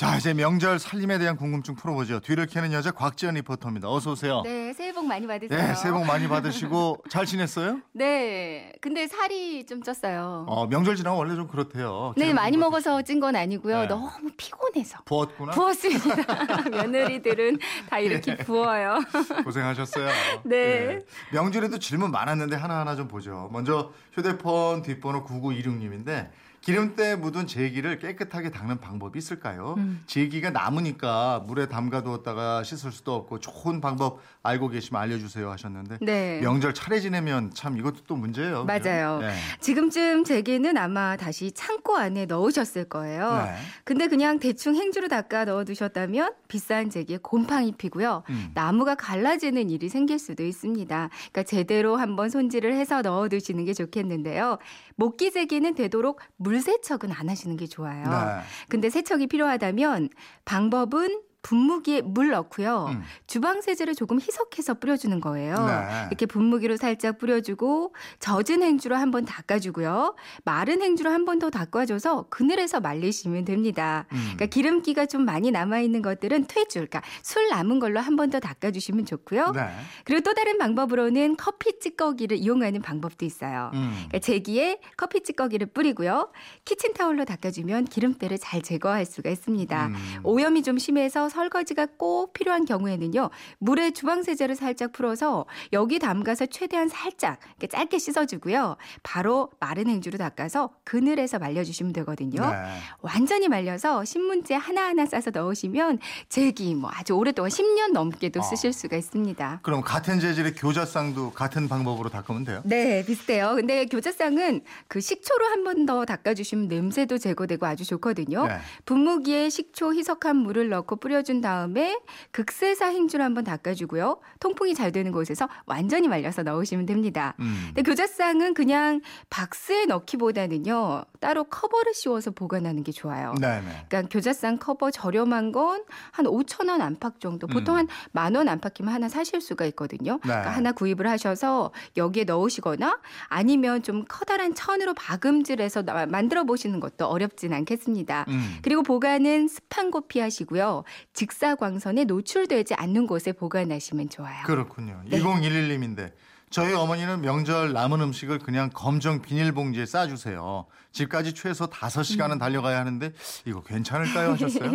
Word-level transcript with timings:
자 0.00 0.16
이제 0.16 0.32
명절 0.32 0.78
살림에 0.78 1.18
대한 1.18 1.36
궁금증 1.36 1.74
풀어보죠. 1.74 2.20
뒤를 2.20 2.46
캐는 2.46 2.72
여자 2.72 2.90
곽지연 2.90 3.34
리포터입니다. 3.34 3.90
어서 3.92 4.12
오세요. 4.12 4.40
네, 4.46 4.72
새해 4.72 4.94
복 4.94 5.04
많이 5.04 5.26
받으세요. 5.26 5.58
네, 5.60 5.74
새해 5.74 5.92
복 5.92 6.06
많이 6.06 6.26
받으시고 6.26 7.02
잘 7.10 7.26
지냈어요? 7.26 7.82
네, 7.92 8.72
근데 8.80 9.06
살이 9.06 9.66
좀 9.66 9.82
쪘어요. 9.82 10.46
어, 10.48 10.66
명절 10.70 10.96
지나고 10.96 11.18
원래 11.18 11.34
좀 11.34 11.48
그렇대요. 11.48 12.14
네, 12.16 12.32
많이 12.32 12.52
좀 12.52 12.60
먹어서 12.60 13.02
찐 13.02 13.20
건 13.20 13.36
아니고요. 13.36 13.80
네. 13.80 13.86
너무 13.88 14.10
피곤해서. 14.38 15.00
부었구나. 15.04 15.52
부었습니다. 15.52 16.24
며느리들은 16.72 17.58
다 17.90 17.98
이렇게 17.98 18.38
부어요. 18.38 19.00
고생하셨어요. 19.44 20.08
네. 20.44 21.00
명절에도 21.30 21.78
질문 21.78 22.10
많았는데 22.10 22.56
하나하나 22.56 22.96
좀 22.96 23.06
보죠. 23.06 23.50
먼저 23.52 23.92
휴대폰 24.14 24.80
뒷번호 24.80 25.26
9926님인데 25.26 26.30
기름때 26.60 27.16
묻은 27.16 27.46
제기를 27.46 27.98
깨끗하게 27.98 28.50
닦는 28.50 28.80
방법이 28.80 29.18
있을까요? 29.18 29.74
음. 29.78 30.02
제기가 30.06 30.50
남으니까 30.50 31.42
물에 31.46 31.66
담가두었다가 31.68 32.62
씻을 32.64 32.92
수도 32.92 33.14
없고 33.14 33.40
좋은 33.40 33.80
방법 33.80 34.20
알고 34.42 34.68
계시면 34.68 35.00
알려주세요 35.00 35.50
하셨는데 35.50 35.98
네. 36.02 36.40
명절 36.40 36.74
차례 36.74 37.00
지내면 37.00 37.50
참 37.54 37.78
이것도 37.78 38.00
또 38.06 38.16
문제예요. 38.16 38.64
맞아요. 38.64 39.20
네. 39.20 39.34
지금쯤 39.60 40.24
제게는 40.24 40.76
아마 40.76 41.16
다시 41.16 41.50
창고 41.52 41.96
안에 41.96 42.26
넣으셨을 42.26 42.84
거예요. 42.84 43.42
네. 43.44 43.54
근데 43.84 44.06
그냥 44.08 44.38
대충 44.38 44.76
행주로 44.76 45.08
닦아 45.08 45.46
넣어두셨다면 45.46 46.34
비싼 46.48 46.90
제기에 46.90 47.18
곰팡이 47.22 47.72
피고요. 47.72 48.22
음. 48.28 48.50
나무가 48.54 48.94
갈라지는 48.94 49.70
일이 49.70 49.88
생길 49.88 50.18
수도 50.18 50.44
있습니다. 50.44 51.08
그러니까 51.08 51.42
제대로 51.42 51.96
한번 51.96 52.28
손질을 52.28 52.74
해서 52.74 53.00
넣어두시는 53.00 53.64
게 53.64 53.72
좋겠는데요. 53.72 54.58
목기 54.96 55.32
제기는 55.32 55.74
되도록 55.74 56.20
물 56.36 56.49
세척은 56.58 57.12
안 57.12 57.28
하시는 57.28 57.56
게 57.56 57.66
좋아요. 57.66 58.08
네. 58.08 58.42
근데 58.68 58.90
세척이 58.90 59.28
필요하다면 59.28 60.08
방법은 60.44 61.20
분무기에 61.42 62.02
물 62.02 62.30
넣고요. 62.30 62.86
음. 62.90 63.02
주방 63.26 63.62
세제를 63.62 63.94
조금 63.94 64.20
희석해서 64.20 64.74
뿌려주는 64.74 65.20
거예요. 65.20 65.54
네. 65.54 66.06
이렇게 66.08 66.26
분무기로 66.26 66.76
살짝 66.76 67.18
뿌려주고 67.18 67.94
젖은 68.18 68.62
행주로 68.62 68.96
한 68.96 69.10
번 69.10 69.24
닦아주고요. 69.24 70.14
마른 70.44 70.82
행주로 70.82 71.10
한 71.10 71.24
번 71.24 71.38
더 71.38 71.48
닦아줘서 71.50 72.26
그늘에서 72.28 72.80
말리시면 72.80 73.44
됩니다. 73.46 74.06
음. 74.12 74.18
그러니까 74.34 74.46
기름기가 74.46 75.06
좀 75.06 75.24
많이 75.24 75.50
남아 75.50 75.80
있는 75.80 76.02
것들은 76.02 76.46
퇴줄, 76.46 76.86
그러니까 76.86 77.02
술 77.22 77.48
남은 77.48 77.78
걸로 77.78 78.00
한 78.00 78.16
번 78.16 78.30
더 78.30 78.38
닦아주시면 78.40 79.06
좋고요. 79.06 79.52
네. 79.54 79.68
그리고 80.04 80.20
또 80.22 80.34
다른 80.34 80.58
방법으로는 80.58 81.36
커피 81.36 81.78
찌꺼기를 81.80 82.36
이용하는 82.36 82.82
방법도 82.82 83.24
있어요. 83.24 83.70
음. 83.74 83.90
그러니까 83.94 84.18
제기에 84.18 84.80
커피 84.98 85.22
찌꺼기를 85.22 85.68
뿌리고요. 85.68 86.30
키친타올로 86.66 87.24
닦아주면 87.24 87.86
기름때를 87.86 88.36
잘 88.38 88.60
제거할 88.60 89.06
수가 89.06 89.30
있습니다. 89.30 89.86
음. 89.86 89.94
오염이 90.24 90.62
좀 90.62 90.76
심해서 90.78 91.29
설거지가 91.30 91.86
꼭 91.96 92.34
필요한 92.34 92.64
경우에는요. 92.66 93.30
물에 93.58 93.92
주방 93.92 94.22
세제를 94.22 94.54
살짝 94.56 94.92
풀어서 94.92 95.46
여기 95.72 95.98
담가서 95.98 96.46
최대한 96.46 96.88
살짝 96.88 97.38
짧게 97.70 97.98
씻어 97.98 98.26
주고요. 98.26 98.76
바로 99.02 99.50
마른 99.60 99.88
행주로 99.88 100.18
닦아서 100.18 100.70
그늘에서 100.84 101.38
말려 101.38 101.64
주시면 101.64 101.92
되거든요. 101.94 102.42
네. 102.50 102.56
완전히 103.00 103.48
말려서 103.48 104.04
신문지에 104.04 104.56
하나하나 104.56 105.06
싸서 105.06 105.30
넣으시면 105.30 105.98
제기 106.28 106.74
뭐 106.74 106.90
아주 106.92 107.14
오랫동안 107.14 107.50
10년 107.50 107.92
넘게도 107.92 108.40
어. 108.40 108.42
쓰실 108.42 108.72
수가 108.72 108.96
있습니다. 108.96 109.60
그럼 109.62 109.80
같은 109.80 110.20
재질의 110.20 110.54
교자쌍도 110.56 111.30
같은 111.32 111.68
방법으로 111.68 112.10
닦으면 112.10 112.44
돼요? 112.44 112.60
네, 112.64 113.04
비슷해요. 113.06 113.54
근데 113.54 113.86
교자쌍은 113.86 114.62
그 114.88 115.00
식초로 115.00 115.46
한 115.46 115.64
번 115.64 115.70
더 115.86 116.04
닦아 116.04 116.34
주시면 116.34 116.68
냄새도 116.68 117.16
제거되고 117.18 117.64
아주 117.64 117.86
좋거든요. 117.86 118.46
네. 118.46 118.58
분무기에 118.84 119.48
식초 119.48 119.94
희석한 119.94 120.36
물을 120.36 120.68
넣고 120.68 120.96
뿌려 120.96 121.19
준 121.22 121.40
다음에 121.40 121.98
극세사 122.32 122.86
행주로 122.86 123.24
한번 123.24 123.44
닦아주고요. 123.44 124.20
통풍이 124.40 124.74
잘 124.74 124.92
되는 124.92 125.12
곳에서 125.12 125.48
완전히 125.66 126.08
말려서 126.08 126.42
넣으시면 126.42 126.86
됩니다. 126.86 127.34
음. 127.40 127.62
근데 127.68 127.82
교자상은 127.82 128.54
그냥 128.54 129.00
박스에 129.30 129.86
넣기보다는요. 129.86 131.04
따로 131.20 131.44
커버를 131.44 131.94
씌워서 131.94 132.30
보관하는 132.30 132.82
게 132.82 132.92
좋아요. 132.92 133.34
네네. 133.40 133.86
그러니까 133.88 134.02
교자상 134.10 134.58
커버 134.58 134.90
저렴한 134.90 135.52
건 135.52 135.80
한 136.12 136.26
5천 136.26 136.68
원 136.68 136.80
안팎 136.80 137.20
정도. 137.20 137.46
보통 137.46 137.76
음. 137.78 137.86
한 138.12 138.23
만 138.23 138.34
원 138.34 138.48
안팎이면 138.48 138.92
하나 138.92 139.08
사실 139.08 139.40
수가 139.40 139.64
있거든요. 139.66 140.14
네. 140.14 140.18
그러니까 140.22 140.50
하나 140.50 140.72
구입을 140.72 141.06
하셔서 141.08 141.72
여기에 141.96 142.24
넣으시거나 142.24 142.98
아니면 143.28 143.82
좀 143.82 144.04
커다란 144.08 144.54
천으로 144.54 144.94
박음질해서 144.94 145.82
나- 145.82 146.06
만들어 146.06 146.44
보시는 146.44 146.80
것도 146.80 147.06
어렵진 147.06 147.52
않겠습니다. 147.52 148.24
음. 148.28 148.58
그리고 148.62 148.82
보관은 148.82 149.48
습한 149.48 149.90
곳 149.90 150.08
피하시고요. 150.08 150.84
직사광선에 151.12 152.04
노출되지 152.04 152.74
않는 152.74 153.06
곳에 153.06 153.32
보관하시면 153.32 154.10
좋아요. 154.10 154.44
그렇군요. 154.46 155.00
네. 155.06 155.18
2011님인데 155.18 156.12
저희 156.50 156.74
어머니는 156.74 157.20
명절 157.20 157.72
남은 157.72 158.00
음식을 158.00 158.40
그냥 158.40 158.70
검정 158.74 159.22
비닐봉지에 159.22 159.86
싸주세요. 159.86 160.66
집까지 160.92 161.34
최소 161.34 161.66
5시간은 161.66 162.32
음. 162.32 162.38
달려가야 162.38 162.78
하는데 162.78 163.12
이거 163.46 163.62
괜찮을까요 163.62 164.32
하셨어요? 164.34 164.72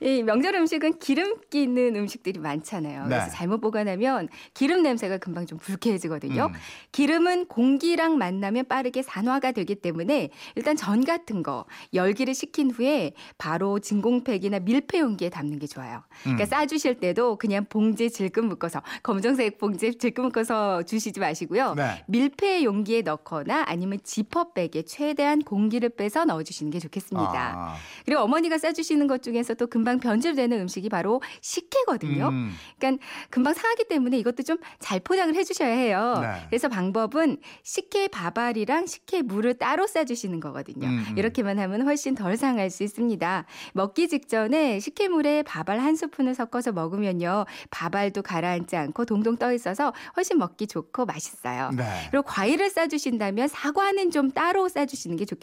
이 0.00 0.22
명절 0.22 0.54
음식은 0.54 0.98
기름기 0.98 1.62
있는 1.62 1.96
음식들이 1.96 2.38
많잖아요. 2.38 3.04
그래서 3.04 3.26
네. 3.26 3.30
잘못 3.30 3.60
보관하면 3.60 4.28
기름 4.54 4.82
냄새가 4.82 5.18
금방 5.18 5.46
좀 5.46 5.58
불쾌해지거든요. 5.58 6.46
음. 6.46 6.52
기름은 6.92 7.46
공기랑 7.46 8.16
만나면 8.16 8.66
빠르게 8.66 9.02
산화가 9.02 9.52
되기 9.52 9.74
때문에 9.74 10.30
일단 10.54 10.76
전 10.76 11.04
같은 11.04 11.42
거 11.42 11.66
열기를 11.92 12.34
식힌 12.34 12.70
후에 12.70 13.12
바로 13.36 13.78
진공팩이나 13.78 14.60
밀폐 14.60 15.00
용기에 15.00 15.28
담는 15.28 15.58
게 15.58 15.66
좋아요. 15.66 16.02
그러니까 16.22 16.44
음. 16.44 16.46
싸주실 16.46 17.00
때도 17.00 17.36
그냥 17.36 17.66
봉지에 17.68 18.08
질끈 18.08 18.46
묶어서 18.46 18.82
검정색 19.02 19.58
봉지에 19.58 19.92
질끈 19.92 20.24
묶어서 20.26 20.82
주시지 20.84 21.20
마시고요. 21.20 21.74
네. 21.74 22.04
밀폐 22.06 22.64
용기에 22.64 23.02
넣거나 23.02 23.64
아니면 23.66 23.98
지퍼백에 24.02 24.82
최대한 24.86 25.42
공기를 25.50 25.90
빼서 25.90 26.24
넣어주시는 26.24 26.70
게 26.70 26.78
좋겠습니다. 26.78 27.54
아. 27.56 27.74
그리고 28.04 28.20
어머니가 28.22 28.58
싸주시는 28.58 29.06
것 29.08 29.22
중에서 29.22 29.54
또 29.54 29.66
금방 29.66 29.98
변질되는 29.98 30.60
음식이 30.60 30.88
바로 30.88 31.20
식혜거든요. 31.40 32.28
음. 32.28 32.52
그러니까 32.78 33.04
금방 33.30 33.52
상하기 33.54 33.88
때문에 33.88 34.18
이것도 34.18 34.42
좀 34.44 34.58
잘 34.78 35.00
포장을 35.00 35.34
해주셔야 35.34 35.72
해요. 35.72 36.18
네. 36.20 36.46
그래서 36.48 36.68
방법은 36.68 37.38
식혜 37.62 38.08
밥알이랑 38.08 38.86
식혜 38.86 39.22
물을 39.22 39.54
따로 39.54 39.86
싸주시는 39.86 40.40
거거든요. 40.40 40.86
음, 40.86 41.04
음. 41.10 41.18
이렇게만 41.18 41.58
하면 41.58 41.82
훨씬 41.82 42.14
덜 42.14 42.36
상할 42.36 42.70
수 42.70 42.82
있습니다. 42.82 43.44
먹기 43.74 44.08
직전에 44.08 44.80
식혜물에 44.80 45.42
밥알 45.42 45.78
한 45.80 45.96
스푼을 45.96 46.34
섞어서 46.34 46.72
먹으면요. 46.72 47.46
밥알도 47.70 48.22
가라앉지 48.22 48.76
않고 48.76 49.04
동동 49.04 49.36
떠 49.36 49.52
있어서 49.52 49.92
훨씬 50.16 50.38
먹기 50.38 50.66
좋고 50.66 51.06
맛있어요. 51.06 51.70
네. 51.76 51.84
그리고 52.10 52.22
과일을 52.24 52.70
싸주신다면 52.70 53.48
사과는 53.48 54.10
좀 54.10 54.30
따로 54.30 54.68
싸주시는 54.68 55.16
게 55.16 55.24
좋겠습니다. 55.24 55.39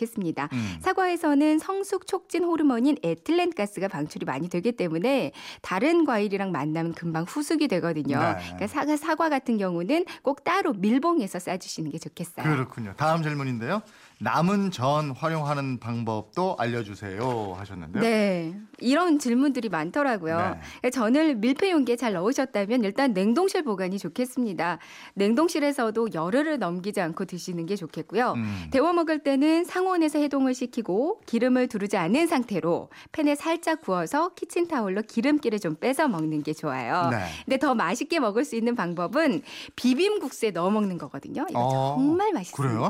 음. 0.53 0.77
사과에서는 0.81 1.59
성숙 1.59 2.07
촉진 2.07 2.43
호르몬인 2.43 2.97
에틸렌 3.03 3.51
가스가 3.51 3.87
방출이 3.87 4.25
많이 4.25 4.49
되기 4.49 4.71
때문에 4.71 5.31
다른 5.61 6.05
과일이랑 6.05 6.51
만나면 6.51 6.93
금방 6.93 7.23
후숙이 7.23 7.67
되거든요. 7.67 8.19
네. 8.19 8.35
그러니까 8.43 8.67
사과, 8.67 8.95
사과 8.95 9.29
같은 9.29 9.57
경우는 9.57 10.05
꼭 10.21 10.43
따로 10.43 10.73
밀봉해서 10.73 11.39
싸주시는 11.39 11.91
게 11.91 11.97
좋겠어요. 11.97 12.45
그렇군요. 12.45 12.93
다음 12.97 13.23
질문인데요. 13.23 13.81
남은 14.19 14.71
전 14.71 15.11
활용하는 15.11 15.79
방법도 15.79 16.55
알려주세요 16.57 17.53
하셨는데요. 17.57 18.01
네. 18.01 18.55
이런 18.79 19.19
질문들이 19.19 19.69
많더라고요. 19.69 20.57
네. 20.81 20.89
전을 20.89 21.35
밀폐 21.35 21.71
용기에 21.71 21.95
잘 21.95 22.13
넣으셨다면 22.13 22.83
일단 22.83 23.13
냉동실 23.13 23.63
보관이 23.63 23.99
좋겠습니다. 23.99 24.79
냉동실에서도 25.13 26.13
열흘을 26.13 26.57
넘기지 26.59 26.99
않고 27.01 27.25
드시는 27.25 27.65
게 27.67 27.75
좋겠고요. 27.75 28.33
음. 28.33 28.67
데워 28.71 28.93
먹을 28.93 29.19
때는 29.19 29.65
상온에서 29.65 30.19
해동을 30.19 30.55
시키고 30.55 31.21
기름을 31.25 31.67
두르지 31.67 31.97
않은 31.97 32.27
상태로 32.27 32.89
팬에 33.11 33.35
살짝 33.35 33.81
구워서 33.81 34.33
키친 34.33 34.67
타올로 34.67 35.03
기름기를 35.03 35.59
좀 35.59 35.75
빼서 35.75 36.07
먹는 36.07 36.41
게 36.43 36.53
좋아요. 36.53 37.09
네. 37.11 37.17
근데 37.45 37.57
더 37.57 37.75
맛있게 37.75 38.19
먹을 38.19 38.45
수 38.45 38.55
있는 38.55 38.75
방법은 38.75 39.43
비빔국수에 39.75 40.51
넣어 40.51 40.71
먹는 40.71 40.97
거거든요. 40.97 41.45
이거 41.49 41.59
어, 41.59 41.95
정말 41.97 42.33
맛있습니다. 42.33 42.89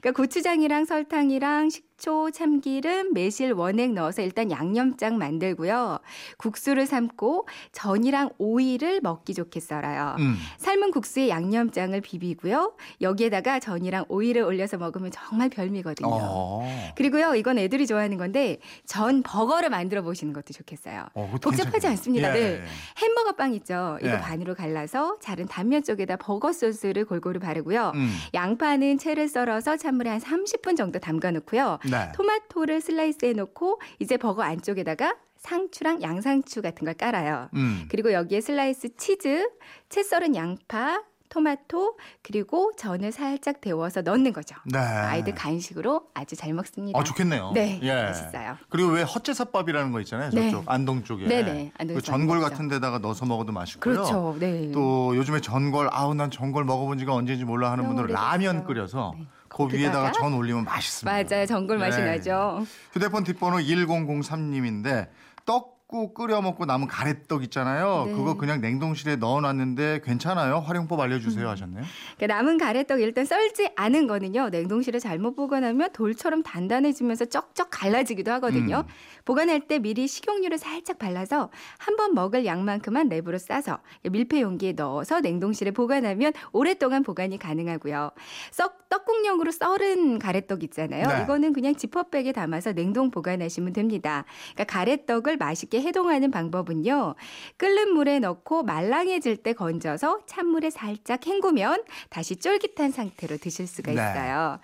그러니까 0.00 0.12
고추장 0.12 0.59
이랑 0.62 0.84
설탕이랑 0.84 1.70
식 1.70 1.89
식초, 2.00 2.30
참기름, 2.30 3.12
매실, 3.12 3.52
원액 3.52 3.92
넣어서 3.92 4.22
일단 4.22 4.50
양념장 4.50 5.18
만들고요. 5.18 5.98
국수를 6.38 6.86
삶고 6.86 7.46
전이랑 7.72 8.30
오이를 8.38 9.00
먹기 9.02 9.34
좋게 9.34 9.60
썰어요. 9.60 10.16
음. 10.18 10.36
삶은 10.56 10.90
국수에 10.92 11.28
양념장을 11.28 12.00
비비고요. 12.00 12.72
여기에다가 13.02 13.60
전이랑 13.60 14.06
오이를 14.08 14.42
올려서 14.42 14.78
먹으면 14.78 15.10
정말 15.12 15.50
별미거든요. 15.50 16.08
어. 16.10 16.92
그리고요, 16.96 17.34
이건 17.34 17.58
애들이 17.58 17.86
좋아하는 17.86 18.16
건데 18.16 18.58
전 18.86 19.22
버거를 19.22 19.68
만들어 19.68 20.02
보시는 20.02 20.32
것도 20.32 20.54
좋겠어요. 20.54 21.06
어, 21.14 21.34
복잡하지. 21.40 21.86
않습니다. 21.90 22.28
예, 22.36 22.40
네. 22.40 22.40
예. 22.40 22.64
햄버거 22.98 23.32
빵 23.32 23.52
있죠. 23.54 23.98
이거 24.00 24.12
예. 24.12 24.18
반으로 24.20 24.54
갈라서 24.54 25.18
자른 25.20 25.46
단면 25.46 25.82
쪽에다 25.82 26.16
버거 26.16 26.52
소스를 26.52 27.04
골고루 27.04 27.40
바르고요. 27.40 27.92
음. 27.94 28.16
양파는 28.32 28.98
채를 28.98 29.28
썰어서 29.28 29.76
찬물에 29.76 30.08
한 30.08 30.20
30분 30.20 30.76
정도 30.76 30.98
담가 30.98 31.30
놓고요. 31.32 31.78
네. 31.90 32.12
토마토를 32.14 32.80
슬라이스해 32.80 33.32
놓고 33.32 33.80
이제 33.98 34.16
버거 34.16 34.42
안쪽에다가 34.42 35.14
상추랑 35.38 36.02
양상추 36.02 36.60
같은 36.62 36.84
걸 36.84 36.94
깔아요. 36.94 37.48
음. 37.54 37.86
그리고 37.90 38.12
여기에 38.12 38.40
슬라이스 38.40 38.96
치즈, 38.96 39.48
채 39.88 40.02
썰은 40.02 40.34
양파, 40.36 41.02
토마토, 41.30 41.96
그리고 42.22 42.72
전을 42.76 43.12
살짝 43.12 43.60
데워서 43.60 44.02
넣는 44.02 44.32
거죠. 44.32 44.56
네. 44.66 44.78
아이들 44.80 45.32
간식으로 45.34 46.08
아주 46.12 46.34
잘 46.34 46.52
먹습니다. 46.52 46.98
어, 46.98 47.04
좋겠네요. 47.04 47.52
네, 47.54 47.78
예. 47.84 48.02
맛있어요. 48.02 48.56
그리고 48.68 48.90
왜 48.90 49.02
헛제사밥이라는 49.02 49.92
거 49.92 50.00
있잖아요. 50.00 50.30
네. 50.30 50.50
저쪽 50.50 50.64
안동 50.68 51.04
쪽에. 51.04 51.26
네네, 51.28 51.72
안동에서 51.78 52.00
그 52.00 52.04
전골. 52.04 52.40
같은 52.40 52.66
데다가 52.68 52.98
넣어서 52.98 53.26
먹어도 53.26 53.52
맛있고요. 53.52 53.94
그렇죠. 53.94 54.36
네. 54.40 54.72
또 54.72 55.16
요즘에 55.16 55.40
전골 55.40 55.88
아우 55.92 56.14
난 56.14 56.32
전골 56.32 56.64
먹어본 56.64 56.98
지가 56.98 57.14
언제인지 57.14 57.44
몰라 57.44 57.70
하는 57.70 57.86
분들은. 57.86 58.12
라면 58.12 58.64
끓여서 58.64 59.14
네. 59.16 59.26
그 59.50 59.68
위에다가 59.70 60.12
전 60.12 60.32
올리면 60.32 60.64
맛있습니다. 60.64 61.10
맞아요. 61.34 61.46
전골 61.46 61.78
맛이 61.78 61.98
네. 62.00 62.16
나죠. 62.16 62.64
휴대폰 62.92 63.24
뒷번호 63.24 63.58
1003님인데 63.58 65.08
떡국 65.44 66.14
끓여 66.14 66.40
먹고 66.40 66.66
남은 66.66 66.86
가래떡 66.86 67.42
있잖아요. 67.44 68.04
네. 68.06 68.12
그거 68.12 68.36
그냥 68.36 68.60
냉동실에 68.60 69.16
넣어놨는데 69.16 70.02
괜찮아요? 70.04 70.58
활용법 70.60 71.00
알려주세요 71.00 71.48
하셨네요. 71.48 71.82
그러니까 72.16 72.36
남은 72.36 72.58
가래떡 72.58 73.00
일단 73.00 73.24
썰지 73.24 73.72
않은 73.74 74.06
거는요. 74.06 74.50
냉동실에 74.50 75.00
잘못 75.00 75.34
보관하면 75.34 75.92
돌처럼 75.92 76.44
단단해지면서 76.44 77.24
쩍쩍 77.24 77.68
갈라지기도 77.72 78.30
하거든요. 78.32 78.84
음. 78.86 78.92
보관할 79.24 79.60
때 79.66 79.78
미리 79.80 80.06
식용유를 80.06 80.58
살짝 80.58 80.98
발라서 80.98 81.50
한 81.78 81.96
번 81.96 82.14
먹을 82.14 82.46
양만큼만 82.46 83.08
랩으로 83.10 83.38
싸서 83.38 83.80
밀폐 84.08 84.40
용기에 84.42 84.72
넣어서 84.72 85.20
냉동실에 85.20 85.72
보관하면 85.72 86.32
오랫동안 86.52 87.02
보관이 87.02 87.36
가능하고요. 87.38 88.12
썩 88.52 88.78
떡 88.90 88.99
국용으로 89.10 89.50
썰은 89.50 90.20
가래떡 90.20 90.62
있잖아요. 90.64 91.06
네. 91.06 91.22
이거는 91.22 91.52
그냥 91.52 91.74
지퍼백에 91.74 92.32
담아서 92.32 92.72
냉동 92.72 93.10
보관하시면 93.10 93.72
됩니다. 93.72 94.24
그러니까 94.54 94.64
가래떡을 94.78 95.36
맛있게 95.36 95.80
해동하는 95.82 96.30
방법은요. 96.30 97.16
끓는 97.56 97.92
물에 97.92 98.20
넣고 98.20 98.62
말랑해질 98.62 99.38
때 99.38 99.52
건져서 99.52 100.20
찬물에 100.26 100.70
살짝 100.70 101.26
헹구면 101.26 101.82
다시 102.08 102.36
쫄깃한 102.36 102.92
상태로 102.92 103.38
드실 103.38 103.66
수가 103.66 103.92
네. 103.92 103.94
있어요. 103.94 104.60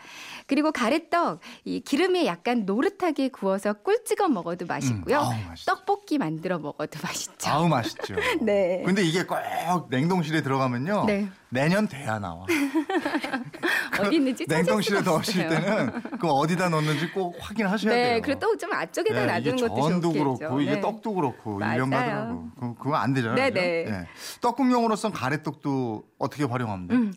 그리고 0.47 0.71
가래떡 0.71 1.41
이 1.65 1.81
기름에 1.81 2.27
약간 2.27 2.65
노릇하게 2.65 3.29
구워서 3.31 3.73
꿀 3.73 4.05
찍어 4.05 4.29
먹어도 4.29 4.67
맛있고요. 4.67 5.17
음, 5.19 5.23
아우. 5.23 5.55
떡볶이 5.67 6.19
만들어 6.19 6.59
먹어도 6.59 7.01
맛있죠. 7.03 7.51
아우 7.51 7.69
맛있죠. 7.69 8.15
네. 8.41 8.83
근데 8.87 9.03
이게 9.03 9.25
꼭 9.25 9.91
냉동실에 9.91 10.43
들어가면요. 10.43 11.05
네. 11.07 11.29
내년 11.49 11.89
돼야 11.89 12.19
나와. 12.19 12.45
어디 14.01 14.17
있는 14.17 14.36
지 14.37 14.47
찾을 14.47 14.63
냉동실에 14.65 15.01
넣으실. 15.01 15.49
때는 15.49 15.91
그 16.21 16.29
어디다 16.29 16.69
넣는지 16.69 17.11
꼭 17.11 17.37
확인하셔야 17.41 17.93
네, 17.95 18.03
돼요. 18.05 18.21
그리고 18.23 18.41
또좀 18.41 18.73
앞쪽에다 18.73 19.21
네, 19.21 19.27
놔두는 19.27 19.59
이게 19.59 19.69
것도 19.69 19.89
전도 19.89 20.09
좋겠죠. 20.13 20.37
그렇고 20.39 20.61
이게 20.61 20.71
네. 20.73 20.81
떡도 20.81 21.15
그렇고 21.15 21.59
맞아요. 21.59 21.73
일년 21.73 21.91
가더라고. 21.91 22.49
그, 22.61 22.75
그거 22.75 22.95
안 22.97 23.13
되잖아요. 23.15 23.35
네네. 23.37 23.85
그죠? 23.85 23.97
예. 23.97 24.07
떡국용으로 24.41 24.95
썬 24.97 25.13
가래떡도 25.13 26.05
어떻게 26.19 26.45
활용하면 26.45 26.87
돼요? 26.89 26.99
음, 26.99 27.13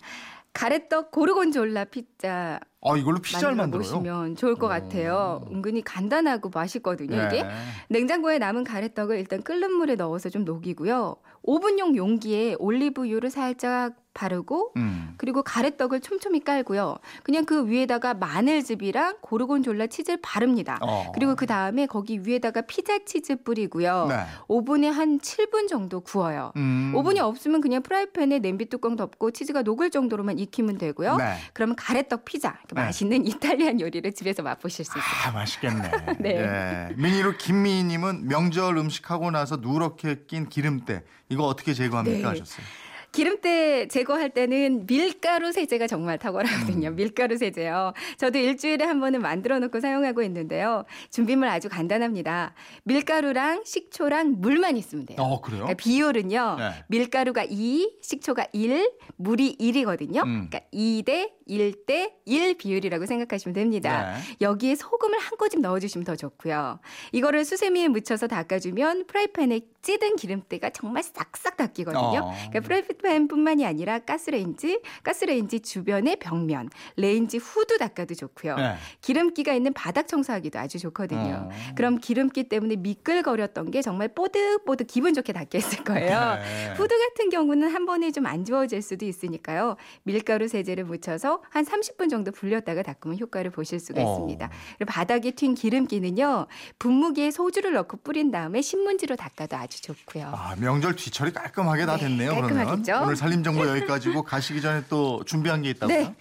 가래떡 0.54 1.12
고르곤졸라 1.12 1.86
피자 1.86 2.60
아 2.81 2.98
이걸로 2.98 3.19
피자를 3.19 3.56
만들어? 3.56 3.81
보시면 3.81 4.36
좋을 4.36 4.56
것 4.56 4.66
오. 4.66 4.69
같아요. 4.69 5.45
은근히 5.51 5.81
간단하고 5.83 6.50
맛있거든요. 6.54 7.16
이게 7.27 7.44
네. 7.44 7.50
냉장고에 7.89 8.39
남은 8.39 8.63
가래떡을 8.63 9.18
일단 9.19 9.44
끓는 9.44 9.71
물에 9.74 9.95
넣어서 9.95 10.30
좀 10.30 10.45
녹이고요. 10.45 11.16
오븐용 11.44 11.95
용기에 11.95 12.56
올리브유를 12.57 13.30
살짝 13.30 13.94
바르고 14.19 14.74
음. 14.75 15.13
그리고 15.16 15.42
가래떡을 15.44 16.01
촘촘히 16.01 16.42
깔고요. 16.42 16.98
그냥 17.24 17.45
그 17.45 17.68
위에다가 17.68 18.13
마늘즙이랑 18.13 19.19
고르곤졸라 19.21 19.88
치즈를 19.88 20.19
바릅니다. 20.21 20.77
어. 20.81 21.12
그리고 21.13 21.36
그 21.36 21.45
다음에 21.45 21.86
거기 21.86 22.19
위에다가 22.25 22.62
피자 22.62 23.00
치즈 23.06 23.44
뿌리고요. 23.44 24.07
네. 24.10 24.25
오븐에 24.50 24.89
한 24.89 25.19
7분 25.19 25.69
정도 25.69 26.01
구워요. 26.01 26.51
음. 26.57 26.92
오븐이 26.95 27.21
없으면 27.21 27.62
그냥 27.62 27.81
프라이팬에 27.81 28.39
냄비 28.39 28.66
뚜껑 28.66 28.98
덮고 28.98 29.31
치즈가 29.31 29.62
녹을 29.62 29.89
정도로만 29.89 30.38
익히면 30.38 30.77
되고요. 30.77 31.16
네. 31.16 31.38
그러면 31.54 31.77
가래떡 31.77 32.25
피자 32.25 32.60
네. 32.74 32.81
맛있는 32.81 33.25
이탈리안 33.25 33.80
요리를 33.80 34.12
집에서 34.12 34.44
맛보실 34.44 34.83
수 34.83 34.98
있어요. 34.98 35.27
아 35.27 35.31
맛있겠네. 35.31 35.92
네. 36.19 36.89
예. 36.89 36.95
미니로 36.98 37.38
김미희님은 37.38 38.27
명절 38.27 38.75
음식하고 38.77 39.31
나서 39.31 39.57
누렇게 39.57 40.25
낀 40.27 40.50
기름때 40.50 41.04
이거 41.30 41.45
어떻게 41.45 41.74
제거합니까 41.74 42.33
네. 42.33 42.39
하셨어요. 42.39 42.66
기름때 43.11 43.88
제거할 43.88 44.29
때는 44.29 44.85
밀가루 44.85 45.51
세제가 45.51 45.88
정말 45.88 46.15
음. 46.15 46.19
탁월하거든요. 46.19 46.91
밀가루 46.91 47.38
세제요. 47.38 47.94
저도 48.17 48.38
일주일에 48.38 48.85
한 48.85 49.00
번은 49.00 49.21
만들어 49.21 49.59
놓고 49.59 49.79
사용하고 49.79 50.21
있는데요. 50.23 50.85
준비물 51.09 51.47
아주 51.47 51.69
간단합니다. 51.69 52.53
밀가루랑 52.83 53.63
식초랑 53.65 54.35
물만 54.39 54.77
있으면 54.77 55.06
돼요. 55.06 55.17
어 55.19 55.41
그래요? 55.41 55.63
그러니까 55.63 55.83
비율은요. 55.83 56.56
네. 56.59 56.69
밀가루가 56.88 57.45
2, 57.50 57.97
식초가 58.01 58.47
1, 58.53 58.91
물이 59.17 59.57
1이거든요. 59.59 60.23
음. 60.23 60.47
그러니까 60.50 60.61
2대 60.73 61.31
1대 61.49 62.13
1 62.25 62.57
비율이라고 62.57 63.05
생각하시면 63.05 63.53
됩니다. 63.53 64.13
네. 64.13 64.37
여기에 64.41 64.75
소금을 64.75 65.19
한 65.19 65.37
꼬집 65.37 65.59
넣어주시면 65.59 66.05
더 66.05 66.15
좋고요. 66.15 66.79
이거를 67.11 67.43
수세미에 67.43 67.89
묻혀서 67.89 68.27
닦아주면 68.27 69.07
프라이팬에 69.07 69.61
찌든 69.81 70.15
기름때가 70.15 70.69
정말 70.69 71.03
싹싹 71.03 71.57
닦이거든요. 71.57 72.19
어. 72.23 72.33
그러니까 72.49 72.59
프라이팬뿐만이 72.61 73.65
아니라 73.65 73.99
가스레인지, 73.99 74.81
가스레인지 75.03 75.61
주변의 75.61 76.17
벽면, 76.17 76.69
레인지 76.95 77.37
후드 77.37 77.77
닦아도 77.77 78.13
좋고요. 78.15 78.55
네. 78.55 78.75
기름기가 79.01 79.53
있는 79.53 79.73
바닥 79.73 80.07
청소하기도 80.07 80.59
아주 80.59 80.79
좋거든요. 80.79 81.49
어. 81.49 81.73
그럼 81.75 81.97
기름기 81.97 82.43
때문에 82.49 82.77
미끌거렸던 82.77 83.71
게 83.71 83.81
정말 83.81 84.09
뽀득뽀득 84.09 84.87
기분 84.87 85.13
좋게 85.13 85.33
닦였을 85.33 85.83
거예요. 85.83 86.35
네. 86.35 86.73
후드 86.75 86.95
같은 86.97 87.29
경우는 87.29 87.69
한 87.69 87.85
번에 87.85 88.11
좀 88.11 88.29
안 88.29 88.45
지워질 88.45 88.81
수도 88.81 89.05
있으니까요. 89.05 89.75
밀가루 90.03 90.47
세제를 90.47 90.83
묻혀서 90.85 91.38
한 91.50 91.65
30분 91.65 92.09
정도 92.09 92.31
불렸다가 92.31 92.83
닦으면 92.83 93.19
효과를 93.19 93.51
보실 93.51 93.80
수가 93.80 94.01
어. 94.01 94.03
있습니다. 94.03 94.50
그리고 94.77 94.91
바닥에 94.91 95.31
튄 95.31 95.56
기름기는요. 95.57 96.47
분무기에 96.80 97.31
소주를 97.31 97.74
넣고 97.74 97.97
뿌린 97.97 98.31
다음에 98.31 98.62
신문지로 98.62 99.15
닦아도 99.15 99.57
아주 99.57 99.81
좋고요. 99.81 100.31
아, 100.33 100.56
명절 100.57 100.95
뒤처리 100.95 101.31
깔끔하게 101.33 101.86
다 101.86 101.97
네, 101.97 102.03
됐네요. 102.07 102.31
그러면 102.36 102.56
깔끔하겠죠? 102.56 103.03
오늘 103.03 103.15
살림 103.15 103.44
정보 103.44 103.65
여기까지고 103.69 104.23
가시기 104.23 104.61
전에 104.61 104.83
또 104.90 105.23
준비한 105.25 105.61
게 105.61 105.69
있다고요? 105.71 105.97
네. 105.97 106.16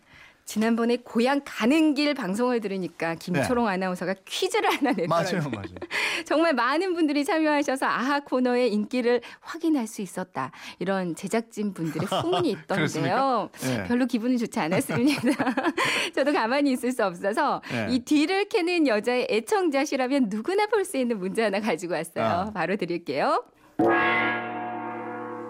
지난번에 0.48 0.96
고향 0.96 1.42
가는 1.44 1.92
길 1.92 2.14
방송을 2.14 2.62
들으니까 2.62 3.16
김초롱 3.16 3.68
아나운서가 3.68 4.14
퀴즈를 4.24 4.72
하나 4.72 4.92
네. 4.94 5.06
맞아요, 5.06 5.24
냈더라고요. 5.24 5.50
맞아요. 5.56 5.68
정말 6.24 6.54
많은 6.54 6.94
분들이 6.94 7.22
참여하셔서 7.22 7.84
아하 7.84 8.20
코너의 8.20 8.72
인기를 8.72 9.20
확인할 9.40 9.86
수 9.86 10.00
있었다. 10.00 10.50
이런 10.78 11.14
제작진 11.14 11.74
분들의 11.74 12.08
소문이 12.08 12.48
있던데요. 12.64 13.50
네. 13.60 13.84
별로 13.84 14.06
기분이 14.06 14.38
좋지 14.38 14.58
않았습니다. 14.58 15.20
저도 16.16 16.32
가만히 16.32 16.72
있을 16.72 16.92
수 16.92 17.04
없어서 17.04 17.60
네. 17.70 17.88
이 17.90 17.98
뒤를 17.98 18.46
캐는 18.48 18.86
여자의 18.86 19.26
애청자시라면 19.30 20.28
누구나 20.30 20.66
볼 20.66 20.78
수 20.88 20.96
있는 20.96 21.18
문제 21.18 21.42
하나 21.42 21.60
가지고 21.60 21.92
왔어요. 21.92 22.24
아. 22.24 22.50
바로 22.54 22.76
드릴게요. 22.76 23.44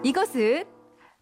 이것은 0.03 0.65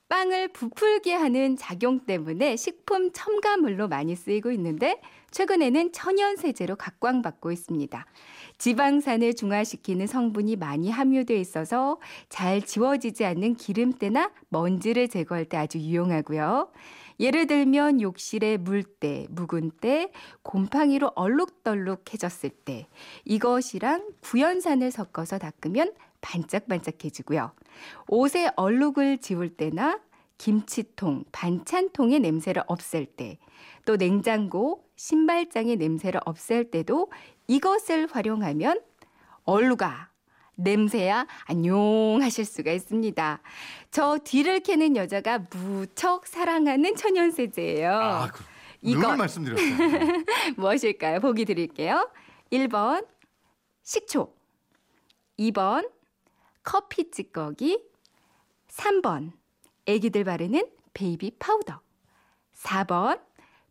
빵을 0.09 0.49
부풀게 0.49 1.13
하는 1.13 1.57
작용 1.57 1.99
때문에 1.99 2.55
식품 2.55 3.11
첨가물로 3.11 3.89
많이 3.89 4.15
쓰이고 4.15 4.51
있는데 4.51 5.01
최근에는 5.31 5.91
천연 5.91 6.37
세제로 6.37 6.77
각광받고 6.77 7.51
있습니다. 7.51 8.05
지방산을 8.57 9.35
중화시키는 9.35 10.07
성분이 10.07 10.55
많이 10.55 10.89
함유되어 10.89 11.37
있어서 11.37 11.99
잘 12.29 12.61
지워지지 12.61 13.25
않는 13.25 13.55
기름때나 13.55 14.31
먼지를 14.49 15.09
제거할 15.09 15.45
때 15.45 15.57
아주 15.57 15.77
유용하고요. 15.79 16.71
예를 17.19 17.47
들면 17.47 17.99
욕실에 18.01 18.57
물때, 18.57 19.25
묵은 19.31 19.71
때, 19.81 20.11
곰팡이로 20.43 21.11
얼룩덜룩해졌을 21.15 22.51
때 22.51 22.87
이것이랑 23.25 24.09
구연산을 24.21 24.91
섞어서 24.91 25.39
닦으면 25.39 25.93
반짝반짝해지고요. 26.21 27.51
옷에 28.07 28.50
얼룩을 28.55 29.19
지울 29.19 29.50
때나 29.50 30.00
김치통, 30.38 31.25
반찬통의 31.31 32.19
냄새를 32.19 32.63
없앨 32.67 33.05
때, 33.05 33.39
또 33.86 33.97
냉장고, 33.97 34.83
신발장의 34.95 35.77
냄새를 35.77 36.19
없앨 36.25 36.69
때도 36.69 37.12
이것을 37.47 38.07
활용하면 38.12 38.81
얼루가 39.43 40.12
냄새야 40.55 41.27
안녕 41.45 42.19
하실 42.21 42.43
수가 42.45 42.71
있습니다. 42.71 43.41
저 43.91 44.17
뒤를 44.17 44.59
캐는 44.59 44.95
여자가 44.95 45.39
무척 45.51 46.27
사랑하는 46.27 46.95
천연 46.95 47.31
세제예요. 47.31 47.91
아, 47.91 48.27
그, 48.27 48.43
이거. 48.81 49.07
늘 49.07 49.17
말씀드렸어요. 49.17 50.24
무엇일까요? 50.57 51.19
보기 51.21 51.45
드릴게요. 51.45 52.09
1번 52.51 53.05
식초 53.83 54.33
2번 55.39 55.89
커피 56.67 57.09
찌꺼기 57.09 57.81
3번 58.67 59.31
애기들 59.86 60.25
바르는 60.25 60.69
베이비 60.93 61.38
파우더 61.39 61.79
4번 62.55 63.21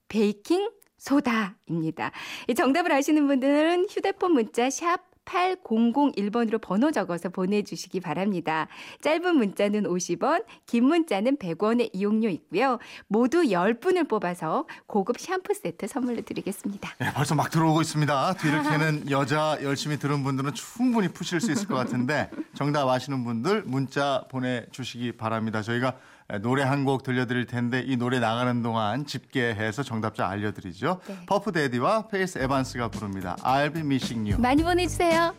베이킹 0.08 0.70
소다입니다. 0.96 2.10
이 2.48 2.54
정답을 2.54 2.90
아시는 2.92 3.26
분들은 3.26 3.90
휴대폰 3.90 4.32
문자 4.32 4.70
샵 4.70 5.02
8001번으로 5.26 6.60
번호 6.60 6.90
적어서 6.90 7.28
보내주시기 7.28 8.00
바랍니다. 8.00 8.68
짧은 9.02 9.36
문자는 9.36 9.84
50원, 9.84 10.44
긴 10.64 10.84
문자는 10.84 11.36
100원의 11.36 11.90
이용료 11.92 12.28
있고요. 12.30 12.78
모두 13.08 13.42
10분을 13.42 14.08
뽑아서 14.08 14.66
고급 14.86 15.18
샴푸 15.18 15.52
세트 15.52 15.86
선물로 15.86 16.22
드리겠습니다. 16.22 16.94
네, 16.98 17.12
벌써 17.12 17.34
막 17.34 17.50
들어오고 17.50 17.82
있습니다. 17.82 18.34
캐는 18.34 19.10
여자 19.10 19.58
열심히 19.62 19.98
들은 19.98 20.22
분들은 20.22 20.54
충분히 20.54 21.08
푸실 21.08 21.40
수 21.40 21.52
있을 21.52 21.66
것 21.66 21.74
같은데 21.74 22.30
정답 22.54 22.88
아시는 22.88 23.24
분들 23.24 23.64
문자 23.66 24.24
보내주시기 24.30 25.12
바랍니다. 25.12 25.62
저희가 25.62 25.96
노래 26.42 26.62
한 26.64 26.84
곡 26.84 27.02
들려드릴 27.02 27.46
텐데 27.46 27.82
이 27.84 27.96
노래 27.96 28.18
나가는 28.20 28.62
동안 28.62 29.06
집계해서 29.06 29.82
정답자 29.82 30.28
알려드리죠. 30.28 31.00
네. 31.06 31.16
퍼프 31.26 31.52
대디와 31.52 32.08
페이스 32.08 32.38
에반스가 32.38 32.88
부릅니다. 32.88 33.36
I'll 33.40 33.72
be 33.72 33.82
missing 33.82 34.30
you. 34.32 34.40
많이 34.40 34.62
보내주세요. 34.62 35.34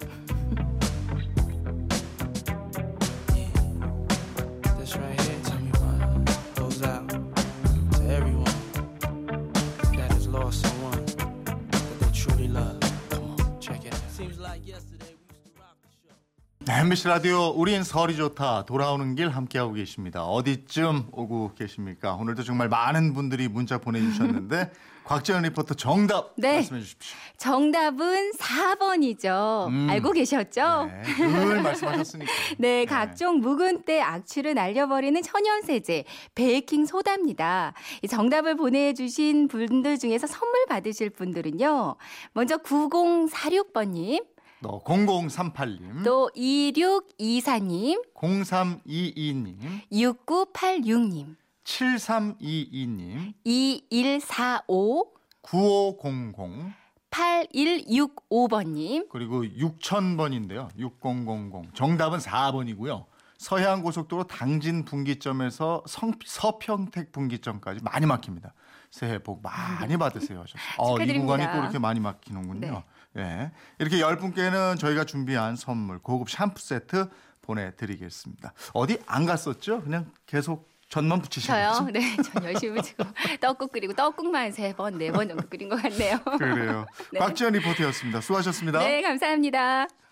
MBC 16.87 17.09
라디오 17.09 17.49
우린 17.49 17.83
설이 17.83 18.15
좋다 18.15 18.63
돌아오는 18.63 19.13
길 19.15 19.27
함께하고 19.27 19.73
계십니다. 19.73 20.23
어디쯤 20.23 21.09
오고 21.11 21.51
계십니까? 21.55 22.15
오늘도 22.15 22.43
정말 22.43 22.69
많은 22.69 23.13
분들이 23.13 23.49
문자 23.49 23.77
보내주셨는데 23.77 24.71
곽재현 25.03 25.43
리포터 25.43 25.73
정답 25.73 26.33
네. 26.37 26.53
말씀해 26.53 26.79
주십시오. 26.79 27.17
정답은 27.35 28.31
4번이죠. 28.31 29.67
음. 29.67 29.87
알고 29.89 30.13
계셨죠? 30.13 30.85
네, 30.85 31.27
늘 31.27 31.61
말씀하셨으니까. 31.61 32.31
네, 32.57 32.85
각종 32.85 33.41
묵은 33.41 33.83
때 33.83 33.99
악취를 33.99 34.53
날려버리는 34.53 35.21
천연세제 35.21 36.05
베이킹 36.35 36.85
소다입니다. 36.85 37.73
이 38.01 38.07
정답을 38.07 38.55
보내주신 38.55 39.49
분들 39.49 39.99
중에서 39.99 40.25
선물 40.25 40.65
받으실 40.67 41.09
분들은요. 41.09 41.97
먼저 42.31 42.55
9046번님, 42.59 44.23
또 44.63 44.81
0038님, 44.83 46.03
또 46.03 46.29
2624님, 46.35 48.03
0322님, 48.15 49.57
6986님, 49.91 51.35
7322님, 51.63 53.33
2145, 53.43 55.11
9500 55.41 56.73
8165번님, 57.09 59.09
그리고 59.09 59.43
6000번인데요. 59.43 60.69
6000 60.77 61.71
정답은 61.73 62.19
4번이고요. 62.19 63.05
서해안 63.37 63.81
고속도로 63.83 64.23
당진 64.25 64.83
분기점에서 64.85 65.83
성, 65.87 66.13
서평택 66.25 67.11
분기점까지 67.11 67.81
많이 67.83 68.05
막힙니다. 68.05 68.53
새해 68.89 69.19
복 69.19 69.41
많이 69.43 69.97
받으세요. 69.97 70.39
하셨어요. 70.41 70.61
어, 70.77 70.99
이. 71.01 71.19
구간이 71.19 71.45
또 71.51 71.57
이렇게 71.59 71.77
많이 71.79 71.99
막히는군요. 71.99 72.83
예. 73.17 73.51
이렇게 73.79 73.99
열 73.99 74.17
분께는 74.17 74.75
저희가 74.77 75.03
준비한 75.03 75.55
선물 75.55 75.99
고급 75.99 76.29
샴푸 76.29 76.59
세트 76.61 77.09
보내드리겠습니다. 77.41 78.53
어디 78.73 78.99
안 79.05 79.25
갔었죠? 79.25 79.81
그냥 79.81 80.11
계속 80.25 80.69
전만 80.89 81.21
붙이시는 81.21 81.73
저요? 81.73 81.89
네, 81.91 82.15
전 82.23 82.43
열심히 82.45 82.81
지금 82.81 83.05
떡국 83.41 83.71
끓이고 83.73 83.93
떡국만 83.93 84.53
세 84.53 84.73
번, 84.73 84.97
네 84.97 85.11
번 85.11 85.27
정도 85.27 85.45
끓인 85.49 85.67
것 85.67 85.81
같네요. 85.81 86.17
그래요. 86.39 86.85
네. 87.11 87.19
곽지연 87.19 87.53
리포터였습니다. 87.53 88.21
수고하셨습니다. 88.21 88.79
네, 88.79 89.01
감사합니다. 89.01 89.87